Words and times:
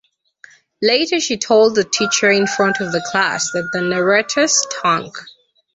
Later 0.81 1.19
she 1.19 1.37
told 1.37 1.75
the 1.75 1.83
teacher 1.83 2.31
in 2.31 2.47
front 2.47 2.79
of 2.79 2.91
the 2.91 3.01
class 3.11 3.51
that 3.51 3.69
the 3.71 3.81
narrator 3.81 4.47
stunk. 4.47 5.15